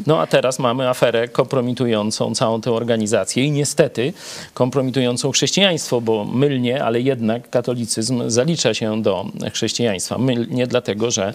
[0.06, 4.12] No a teraz mamy aferę kompromitującą całą tę organizację i niestety
[4.54, 10.18] kompromitującą chrześcijaństwo, bo mylnie, ale jednak katolicyzm zalicza się do chrześcijaństwa.
[10.18, 11.32] Mylnie dlatego, że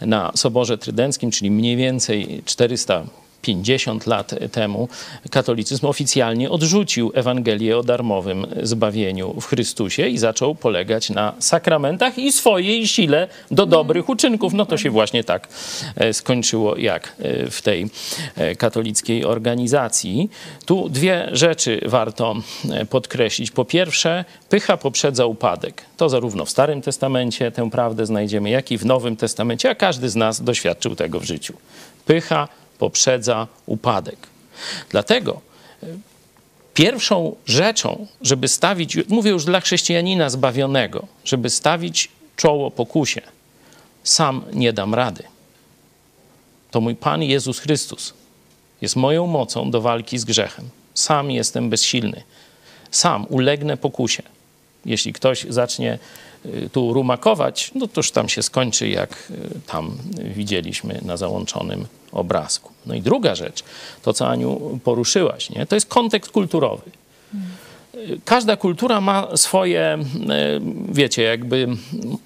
[0.00, 3.04] na Soborze Trydenckim, czyli mniej więcej 400
[3.46, 4.88] 50 lat temu
[5.30, 12.32] katolicyzm oficjalnie odrzucił Ewangelię o darmowym zbawieniu w Chrystusie i zaczął polegać na sakramentach i
[12.32, 14.52] swojej sile do dobrych uczynków.
[14.52, 15.48] No to się właśnie tak
[15.96, 17.86] e, skończyło jak e, w tej
[18.36, 20.30] e, katolickiej organizacji.
[20.64, 22.34] Tu dwie rzeczy warto
[22.90, 23.50] podkreślić.
[23.50, 25.84] Po pierwsze, pycha poprzedza upadek.
[25.96, 30.08] To zarówno w Starym Testamencie tę prawdę znajdziemy, jak i w Nowym Testamencie, a każdy
[30.08, 31.54] z nas doświadczył tego w życiu.
[32.06, 34.16] Pycha poprzedza upadek.
[34.90, 35.40] Dlatego
[35.82, 35.86] e,
[36.74, 43.20] pierwszą rzeczą, żeby stawić, mówię już dla chrześcijanina zbawionego, żeby stawić czoło pokusie,
[44.04, 45.22] sam nie dam rady.
[46.70, 48.14] To mój Pan Jezus Chrystus
[48.80, 50.68] jest moją mocą do walki z grzechem.
[50.94, 52.22] Sam jestem bezsilny.
[52.90, 54.22] Sam ulegnę pokusie.
[54.84, 55.98] Jeśli ktoś zacznie
[56.72, 59.98] tu rumakować, no toż tam się skończy, jak y, tam
[60.34, 62.72] widzieliśmy na załączonym obrazku.
[62.86, 63.64] No i druga rzecz,
[64.02, 65.66] to co Aniu poruszyłaś, nie?
[65.66, 66.90] to jest kontekst kulturowy.
[68.24, 70.60] Każda kultura ma swoje, y,
[70.92, 71.66] wiecie, jakby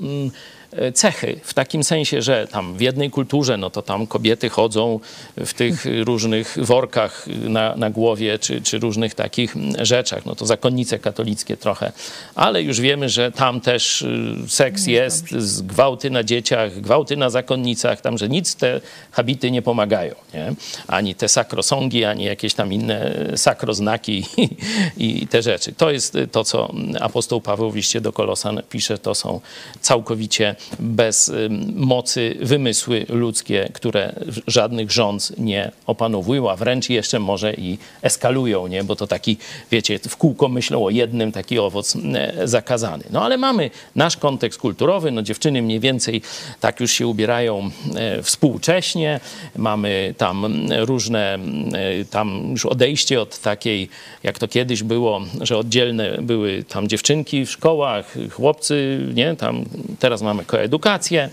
[0.01, 0.31] mm,
[0.73, 5.01] E, cechy, w takim sensie, że tam w jednej kulturze, no to tam kobiety chodzą
[5.37, 10.99] w tych różnych workach na, na głowie, czy, czy różnych takich rzeczach, no to zakonnice
[10.99, 11.93] katolickie trochę,
[12.35, 17.31] ale już wiemy, że tam też y, seks jest, z gwałty na dzieciach, gwałty na
[17.31, 18.81] zakonnicach, tam, że nic te
[19.13, 20.53] habity nie pomagają, nie?
[20.87, 24.27] ani te sakrosągi, ani jakieś tam inne sakroznaki
[24.97, 25.60] i, i te rzeczy.
[25.77, 29.41] To jest to, co apostoł Paweł w liście do Kolosan pisze, to są
[29.81, 31.33] całkowicie bez
[31.75, 34.15] mocy wymysły ludzkie, które
[34.47, 38.85] żadnych rząd nie opanowują, a wręcz jeszcze może i eskalują, nie?
[38.85, 39.37] bo to taki,
[39.71, 41.97] wiecie, w kółko myślą o jednym, taki owoc
[42.45, 43.05] zakazany.
[43.11, 46.23] No ale mamy nasz kontekst kulturowy, no dziewczyny mniej więcej
[46.61, 49.21] tak już się ubierają e, współcześnie,
[49.57, 51.39] mamy tam różne,
[51.73, 53.89] e, tam już odejście od takiej,
[54.23, 59.65] jak to kiedyś było, że oddzielne były tam dziewczynki w szkołach, chłopcy, nie, tam
[59.99, 61.31] teraz mamy koedukację,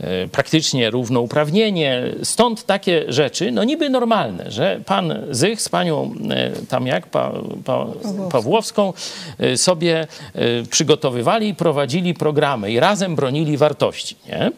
[0.00, 2.02] e, praktycznie równouprawnienie.
[2.22, 7.32] Stąd takie rzeczy, no niby normalne, że pan Zych z panią e, tam jak, pa,
[7.64, 7.86] pa,
[8.30, 8.92] Pawłowską
[9.38, 10.06] e, sobie
[10.70, 14.16] przygotowywali i prowadzili programy i razem bronili wartości.
[14.28, 14.50] Nie?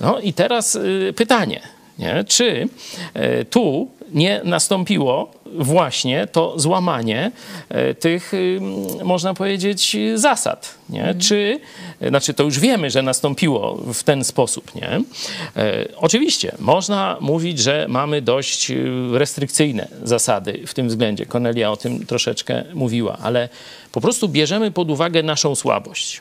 [0.00, 0.78] No i teraz
[1.16, 1.60] pytanie,
[1.98, 2.24] nie?
[2.24, 2.68] czy
[3.50, 7.32] tu nie nastąpiło właśnie to złamanie
[7.68, 8.32] e, tych,
[9.04, 10.74] można powiedzieć, zasad.
[10.88, 11.00] Nie?
[11.00, 11.20] Mhm.
[11.20, 11.60] Czy,
[12.08, 14.74] znaczy to już wiemy, że nastąpiło w ten sposób.
[14.74, 14.88] Nie?
[14.88, 15.02] E,
[15.96, 18.74] oczywiście, można mówić, że mamy dość e,
[19.12, 21.26] restrykcyjne zasady w tym względzie.
[21.26, 23.48] Cornelia o tym troszeczkę mówiła, ale
[23.92, 26.20] po prostu bierzemy pod uwagę naszą słabość.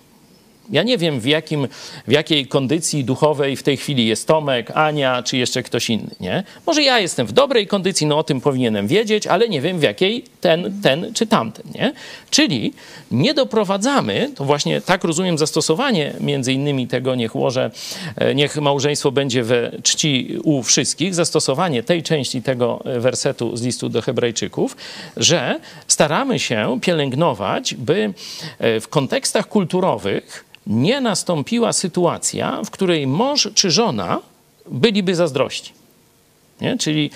[0.69, 1.67] Ja nie wiem, w, jakim,
[2.07, 6.43] w jakiej kondycji duchowej w tej chwili jest Tomek, Ania, czy jeszcze ktoś inny, nie?
[6.67, 9.83] Może ja jestem w dobrej kondycji, no o tym powinienem wiedzieć, ale nie wiem, w
[9.83, 11.93] jakiej ten, ten czy tamten, nie?
[12.29, 12.73] Czyli
[13.11, 17.71] nie doprowadzamy, to właśnie tak rozumiem zastosowanie między innymi tego niech łoże,
[18.15, 23.89] e, niech małżeństwo będzie we czci u wszystkich, zastosowanie tej części tego wersetu z listu
[23.89, 24.77] do hebrajczyków,
[25.17, 28.13] że staramy się pielęgnować, by
[28.59, 34.19] e, w kontekstach kulturowych nie nastąpiła sytuacja, w której mąż czy żona
[34.71, 35.80] byliby zazdrości.
[36.61, 36.77] Nie?
[36.77, 37.11] Czyli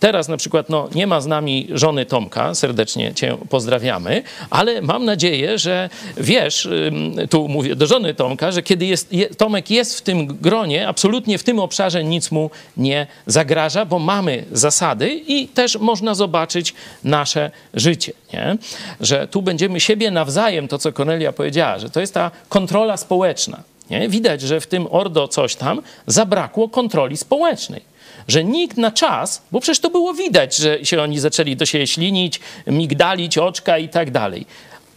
[0.00, 5.04] teraz na przykład no, nie ma z nami żony Tomka, serdecznie cię pozdrawiamy, ale mam
[5.04, 6.68] nadzieję, że wiesz,
[7.30, 11.44] tu mówię do żony Tomka, że kiedy jest, Tomek jest w tym gronie, absolutnie w
[11.44, 18.12] tym obszarze nic mu nie zagraża, bo mamy zasady i też można zobaczyć nasze życie.
[18.32, 18.56] Nie?
[19.00, 23.62] Że tu będziemy siebie nawzajem, to co Cornelia powiedziała, że to jest ta kontrola społeczna.
[23.90, 24.08] Nie?
[24.08, 27.93] Widać, że w tym Ordo coś tam zabrakło kontroli społecznej
[28.28, 31.86] że nikt na czas, bo przecież to było widać, że się oni zaczęli do siebie
[31.86, 34.46] ślinić, migdalić oczka i tak dalej.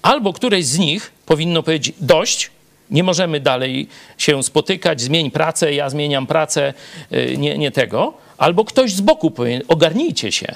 [0.01, 2.51] Albo któreś z nich powinno powiedzieć dość,
[2.91, 3.87] nie możemy dalej
[4.17, 6.73] się spotykać, zmień pracę, ja zmieniam pracę,
[7.11, 8.13] y, nie, nie tego.
[8.37, 10.55] Albo ktoś z boku powie, ogarnijcie się,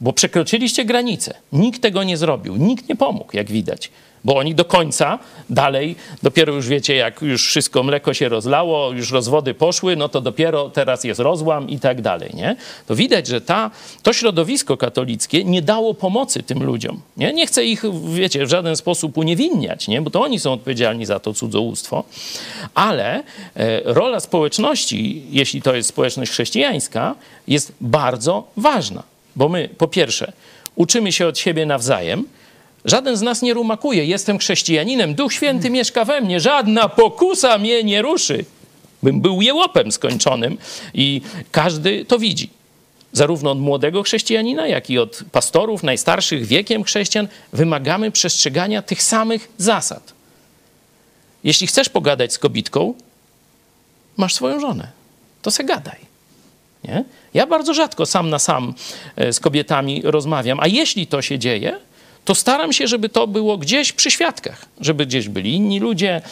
[0.00, 1.34] bo przekroczyliście granicę.
[1.52, 3.90] Nikt tego nie zrobił, nikt nie pomógł, jak widać
[4.24, 5.18] bo oni do końca
[5.50, 10.20] dalej, dopiero już wiecie, jak już wszystko mleko się rozlało, już rozwody poszły, no to
[10.20, 12.56] dopiero teraz jest rozłam i tak dalej, nie?
[12.86, 13.70] To widać, że ta,
[14.02, 17.32] to środowisko katolickie nie dało pomocy tym ludziom, nie?
[17.32, 17.82] Nie chcę ich,
[18.14, 20.02] wiecie, w żaden sposób uniewinniać, nie?
[20.02, 22.04] Bo to oni są odpowiedzialni za to cudzołóstwo,
[22.74, 23.22] ale
[23.54, 27.14] e, rola społeczności, jeśli to jest społeczność chrześcijańska,
[27.48, 29.02] jest bardzo ważna,
[29.36, 30.32] bo my po pierwsze
[30.76, 32.24] uczymy się od siebie nawzajem,
[32.84, 34.04] Żaden z nas nie rumakuje.
[34.04, 38.44] Jestem chrześcijaninem, Duch Święty mieszka we mnie, żadna pokusa mnie nie ruszy.
[39.02, 40.58] Bym był jełopem skończonym
[40.94, 41.20] i
[41.52, 42.50] każdy to widzi.
[43.12, 49.48] Zarówno od młodego chrześcijanina, jak i od pastorów, najstarszych wiekiem chrześcijan, wymagamy przestrzegania tych samych
[49.58, 50.12] zasad.
[51.44, 52.94] Jeśli chcesz pogadać z kobitką,
[54.16, 54.88] masz swoją żonę,
[55.42, 55.98] to se gadaj.
[56.84, 57.04] Nie?
[57.34, 58.74] Ja bardzo rzadko sam na sam
[59.16, 61.78] e, z kobietami rozmawiam, a jeśli to się dzieje,
[62.24, 66.22] to staram się, żeby to było gdzieś przy świadkach, żeby gdzieś byli inni ludzie,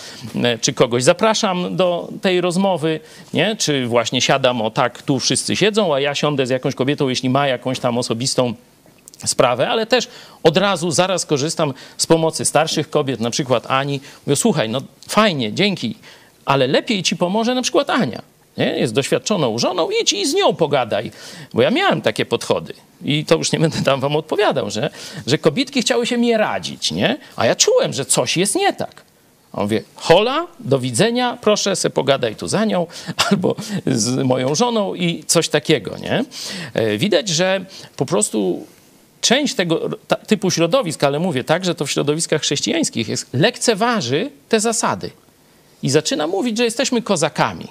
[0.45, 3.01] e, czy kogoś zapraszam do tej rozmowy,
[3.35, 3.57] nie?
[3.57, 7.31] czy właśnie siadam, o tak, tu wszyscy siedzą, a ja siądę z jakąś kobietą, jeśli
[7.31, 8.55] ma jakąś tam osobistą
[9.27, 10.09] sprawę, ale też
[10.43, 14.01] od razu, zaraz korzystam z pomocy starszych kobiet, na przykład Ani.
[14.27, 15.95] Mówię, słuchaj, no fajnie, dzięki,
[16.45, 18.23] ale lepiej ci pomoże na przykład Ania.
[18.59, 18.79] Nie?
[18.79, 21.11] Jest doświadczoną żoną, idź i z nią pogadaj.
[21.55, 24.91] Bo ja miałem takie podchody i to już nie będę tam wam odpowiadał, że,
[25.27, 27.19] że kobietki chciały się mnie radzić, nie?
[27.37, 29.03] A ja czułem, że coś jest nie tak.
[29.53, 32.87] On mówi, hola, do widzenia, proszę, se pogadaj tu za nią,
[33.31, 36.25] albo z moją żoną i coś takiego, nie?
[36.75, 37.65] E, widać, że
[37.97, 38.67] po prostu
[39.21, 39.89] część tego
[40.27, 45.11] typu środowisk, ale mówię tak, że to w środowiskach chrześcijańskich jest, lekceważy te zasady
[45.83, 47.69] i zaczyna mówić, że jesteśmy kozakami,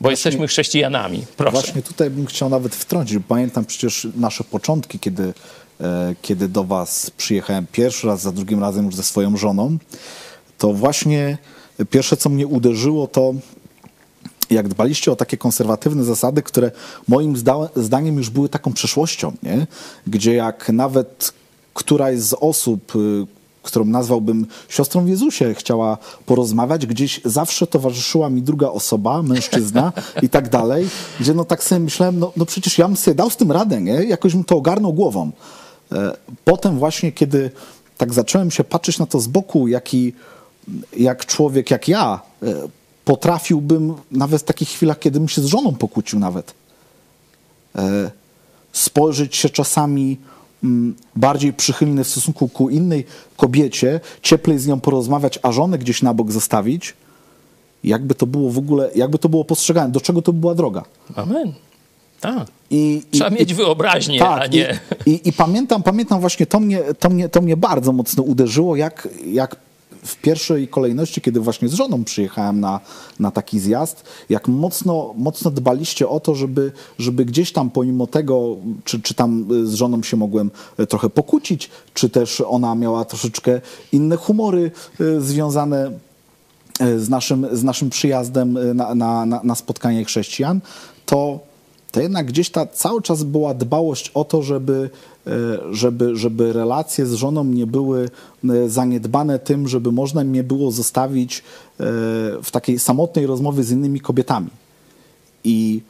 [0.00, 1.24] bo właśnie, jesteśmy chrześcijanami.
[1.36, 1.52] Proszę.
[1.52, 5.34] Właśnie tutaj bym chciał nawet wtrącić, pamiętam przecież nasze początki, kiedy,
[5.80, 9.78] e, kiedy do was przyjechałem pierwszy raz, za drugim razem już ze swoją żoną,
[10.58, 11.38] to właśnie
[11.90, 13.34] pierwsze, co mnie uderzyło, to
[14.50, 16.70] jak dbaliście o takie konserwatywne zasady, które
[17.08, 17.34] moim
[17.76, 19.66] zdaniem już były taką przeszłością, nie?
[20.06, 21.32] gdzie jak nawet
[21.74, 28.42] któraś z osób, y, którą nazwałbym siostrą w Jezusie, chciała porozmawiać, gdzieś zawsze towarzyszyła mi
[28.42, 29.92] druga osoba, mężczyzna
[30.22, 30.88] i tak dalej,
[31.20, 33.80] gdzie no tak sobie myślałem, no, no przecież ja bym sobie dał z tym radę,
[33.80, 33.92] nie?
[33.92, 35.30] jakoś bym to ogarnął głową.
[35.92, 37.50] E, potem właśnie, kiedy
[37.98, 40.12] tak zacząłem się patrzeć na to z boku, jaki,
[40.96, 42.46] jak człowiek, jak ja, e,
[43.04, 46.54] potrafiłbym nawet w takich chwilach, kiedy bym się z żoną pokłócił nawet,
[47.76, 48.10] e,
[48.72, 50.18] spojrzeć się czasami
[51.16, 56.14] bardziej przychylny w stosunku ku innej kobiecie, cieplej z nią porozmawiać, a żonę gdzieś na
[56.14, 56.94] bok zostawić,
[57.84, 60.82] jakby to było w ogóle, jakby to było postrzegane, do czego to była droga.
[61.16, 61.52] Amen.
[62.20, 62.48] Tak.
[62.70, 64.80] I, Trzeba i, mieć wyobraźnię, tak, a nie...
[65.06, 68.76] I, i, I, pamiętam, pamiętam właśnie, to mnie, to, mnie, to mnie bardzo mocno uderzyło,
[68.76, 69.56] jak, jak
[70.04, 72.80] w pierwszej kolejności, kiedy właśnie z żoną przyjechałem na,
[73.18, 78.56] na taki zjazd, jak mocno, mocno dbaliście o to, żeby, żeby gdzieś tam pomimo tego,
[78.84, 80.50] czy, czy tam z żoną się mogłem
[80.88, 83.60] trochę pokłócić, czy też ona miała troszeczkę
[83.92, 85.92] inne humory y, związane
[86.82, 90.60] y, z naszym, z naszym przyjazdem y, na, na, na spotkanie chrześcijan,
[91.06, 91.38] to,
[91.92, 94.90] to jednak gdzieś ta cały czas była dbałość o to, żeby
[95.70, 98.10] żeby, żeby relacje z żoną nie były
[98.48, 101.42] e, zaniedbane tym, żeby można mnie było zostawić e,
[102.42, 104.50] w takiej samotnej rozmowie z innymi kobietami.
[105.44, 105.80] I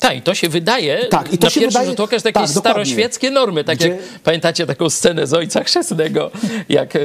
[0.00, 2.22] tak, i to się wydaje tak, i to na się pierwszy wydaje, rzut oka, że
[2.22, 3.64] takie tak, staroświeckie normy.
[3.64, 3.88] Tak Gdzie...
[3.88, 6.30] jak pamiętacie taką scenę z Ojca Chrzestnego,
[6.68, 6.98] jak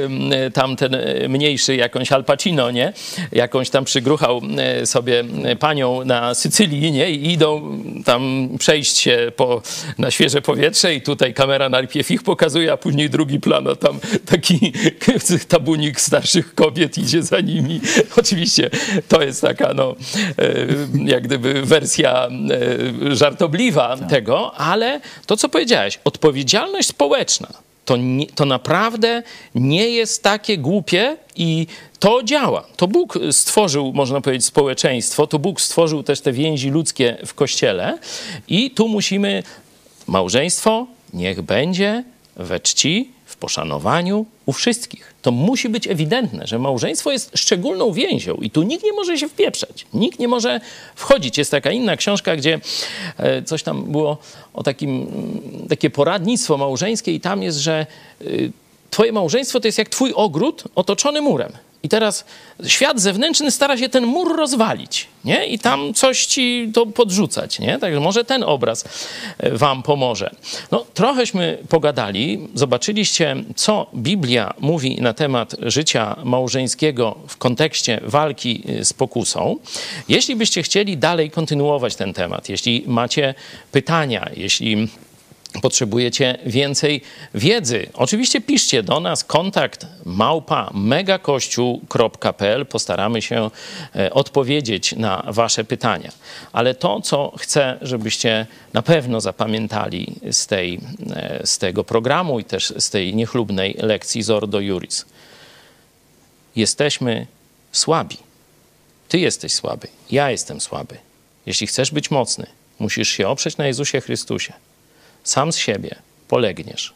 [0.52, 0.96] tam ten
[1.28, 2.92] mniejszy jakąś Al Pacino, nie?
[3.32, 4.40] Jakąś tam przygruchał
[4.84, 5.24] sobie
[5.60, 7.10] panią na Sycylii, nie?
[7.10, 9.62] I idą tam przejść się po,
[9.98, 14.00] na świeże powietrze i tutaj kamera najpierw ich pokazuje, a później drugi plan, a tam
[14.26, 14.72] taki
[15.48, 17.80] tabunik starszych kobiet idzie za nimi.
[18.20, 18.70] Oczywiście
[19.08, 19.94] to jest taka, no,
[21.04, 24.10] jak gdyby wersja E, żartobliwa tak.
[24.10, 27.48] tego, ale to, co powiedziałeś, odpowiedzialność społeczna,
[27.84, 29.22] to, nie, to naprawdę
[29.54, 31.66] nie jest takie głupie i
[31.98, 32.66] to działa.
[32.76, 37.98] To Bóg stworzył, można powiedzieć, społeczeństwo, to Bóg stworzył też te więzi ludzkie w kościele
[38.48, 39.42] i tu musimy
[40.06, 42.04] małżeństwo niech będzie
[42.36, 43.13] we czci,
[43.44, 45.14] poszanowaniu u wszystkich.
[45.22, 49.28] To musi być ewidentne, że małżeństwo jest szczególną więzią i tu nikt nie może się
[49.28, 50.60] wpieprzać, nikt nie może
[50.94, 51.38] wchodzić.
[51.38, 52.60] Jest taka inna książka, gdzie
[53.18, 54.18] e, coś tam było
[54.54, 57.86] o takim, mm, takie poradnictwo małżeńskie i tam jest, że
[58.22, 58.52] y,
[58.90, 61.52] twoje małżeństwo to jest jak twój ogród otoczony murem.
[61.84, 62.24] I teraz
[62.66, 65.46] świat zewnętrzny stara się ten mur rozwalić, nie?
[65.46, 67.78] I tam coś ci to podrzucać, nie?
[67.78, 68.84] Także może ten obraz
[69.38, 70.30] e, wam pomoże.
[70.70, 78.84] No, trochęśmy pogadali, zobaczyliście, co Biblia mówi na temat życia małżeńskiego w kontekście walki e,
[78.84, 79.56] z pokusą.
[80.08, 83.34] Jeśli byście chcieli dalej kontynuować ten temat, jeśli macie
[83.72, 84.88] pytania, jeśli
[85.62, 87.00] potrzebujecie więcej
[87.34, 92.66] wiedzy, oczywiście piszcie do nas kontakt małpa megakościół.pl.
[92.66, 93.50] Postaramy się
[93.96, 96.12] e, odpowiedzieć na wasze pytania.
[96.52, 100.80] Ale to, co chcę, żebyście na pewno zapamiętali z, tej,
[101.16, 105.04] e, z tego programu i też z tej niechlubnej lekcji Zordo Juris.
[106.56, 107.26] Jesteśmy
[107.72, 108.16] słabi.
[109.08, 110.98] Ty jesteś słaby, ja jestem słaby.
[111.46, 112.46] Jeśli chcesz być mocny,
[112.78, 114.52] musisz się oprzeć na Jezusie Chrystusie
[115.24, 115.96] sam z siebie
[116.28, 116.94] polegniesz.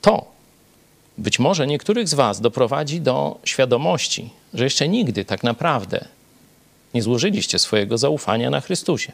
[0.00, 0.38] To
[1.18, 6.04] być może niektórych z Was doprowadzi do świadomości, że jeszcze nigdy tak naprawdę
[6.94, 9.12] nie złożyliście swojego zaufania na Chrystusie.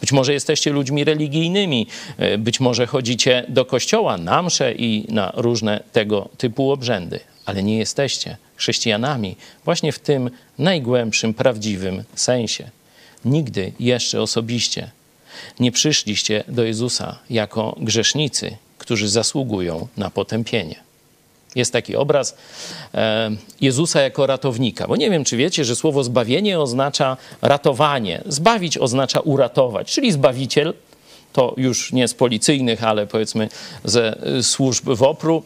[0.00, 1.86] Być może jesteście ludźmi religijnymi,
[2.18, 7.62] e, być może chodzicie do kościoła na msze i na różne tego typu obrzędy, ale
[7.62, 12.70] nie jesteście chrześcijanami właśnie w tym najgłębszym, prawdziwym sensie.
[13.24, 14.90] Nigdy jeszcze osobiście
[15.60, 20.76] Nie przyszliście do Jezusa jako grzesznicy, którzy zasługują na potępienie.
[21.54, 22.36] Jest taki obraz
[22.94, 23.30] e,
[23.60, 24.88] Jezusa jako ratownika.
[24.88, 28.22] Bo nie wiem, czy wiecie, że słowo zbawienie oznacza ratowanie.
[28.26, 30.74] Zbawić oznacza uratować, czyli zbawiciel
[31.32, 33.48] to już nie z policyjnych, ale powiedzmy
[33.84, 35.42] ze służb WOPR-u,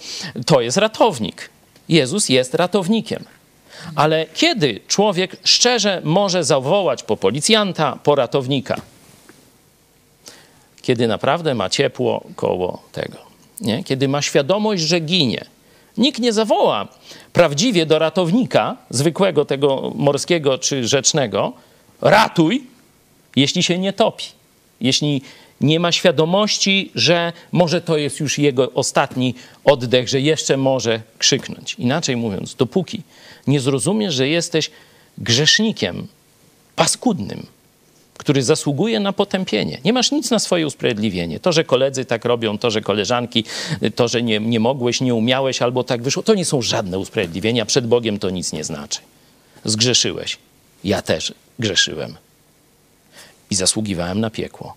[0.46, 1.50] to jest ratownik.
[1.88, 3.24] Jezus jest ratownikiem.
[3.94, 8.80] Ale kiedy człowiek szczerze może zawołać po policjanta, po ratownika?
[10.86, 13.18] Kiedy naprawdę ma ciepło koło tego.
[13.60, 13.84] Nie?
[13.84, 15.44] Kiedy ma świadomość, że ginie.
[15.96, 16.88] Nikt nie zawoła
[17.32, 21.52] prawdziwie do ratownika, zwykłego tego morskiego czy rzecznego,
[22.00, 22.64] ratuj,
[23.36, 24.24] jeśli się nie topi.
[24.80, 25.22] Jeśli
[25.60, 29.34] nie ma świadomości, że może to jest już jego ostatni
[29.64, 31.74] oddech, że jeszcze może krzyknąć.
[31.74, 33.02] Inaczej mówiąc, dopóki
[33.46, 34.70] nie zrozumiesz, że jesteś
[35.18, 36.06] grzesznikiem
[36.76, 37.46] paskudnym,
[38.18, 39.78] który zasługuje na potępienie.
[39.84, 41.40] Nie masz nic na swoje usprawiedliwienie.
[41.40, 43.44] To, że koledzy tak robią, to, że koleżanki,
[43.94, 47.66] to, że nie, nie mogłeś, nie umiałeś albo tak wyszło, to nie są żadne usprawiedliwienia.
[47.66, 49.00] Przed Bogiem to nic nie znaczy.
[49.64, 50.38] Zgrzeszyłeś.
[50.84, 52.16] Ja też grzeszyłem.
[53.50, 54.74] I zasługiwałem na piekło.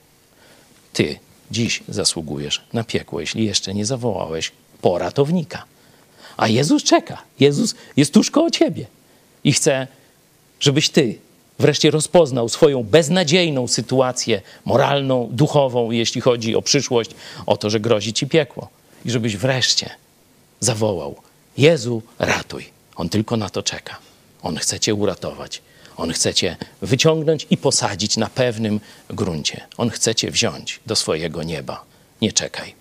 [0.93, 1.19] Ty
[1.51, 5.63] dziś zasługujesz na piekło, jeśli jeszcze nie zawołałeś poratownika.
[6.37, 7.23] A Jezus czeka.
[7.39, 8.85] Jezus jest tuż koło ciebie
[9.43, 9.87] i chce,
[10.59, 11.19] żebyś ty
[11.59, 17.11] wreszcie rozpoznał swoją beznadziejną sytuację moralną, duchową, jeśli chodzi o przyszłość,
[17.45, 18.67] o to, że grozi ci piekło.
[19.05, 19.89] I żebyś wreszcie
[20.59, 21.15] zawołał:
[21.57, 22.69] Jezu, ratuj.
[22.95, 23.97] On tylko na to czeka.
[24.41, 25.61] On chce cię uratować.
[25.97, 28.79] On chce cię wyciągnąć i posadzić na pewnym
[29.09, 29.61] gruncie.
[29.77, 31.83] On chce cię wziąć do swojego nieba.
[32.21, 32.75] Nie czekaj.